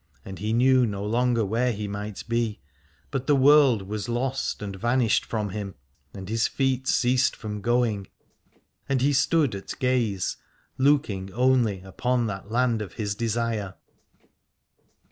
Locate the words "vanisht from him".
4.75-5.75